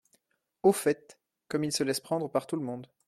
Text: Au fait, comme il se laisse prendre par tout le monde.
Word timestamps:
Au 0.63 0.71
fait, 0.71 1.19
comme 1.47 1.63
il 1.63 1.71
se 1.71 1.83
laisse 1.83 1.99
prendre 1.99 2.27
par 2.27 2.47
tout 2.47 2.55
le 2.55 2.63
monde. 2.65 2.87